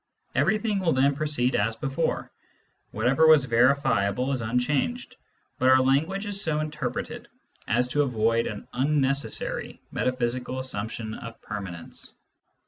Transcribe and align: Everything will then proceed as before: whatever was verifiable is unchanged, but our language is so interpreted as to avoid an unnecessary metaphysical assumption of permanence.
Everything 0.33 0.79
will 0.79 0.93
then 0.93 1.13
proceed 1.15 1.55
as 1.55 1.75
before: 1.75 2.31
whatever 2.89 3.27
was 3.27 3.45
verifiable 3.45 4.31
is 4.31 4.41
unchanged, 4.41 5.15
but 5.59 5.69
our 5.69 5.79
language 5.79 6.25
is 6.25 6.41
so 6.41 6.59
interpreted 6.59 7.27
as 7.67 7.87
to 7.89 8.01
avoid 8.01 8.47
an 8.47 8.67
unnecessary 8.73 9.79
metaphysical 9.91 10.57
assumption 10.57 11.13
of 11.13 11.39
permanence. 11.43 12.15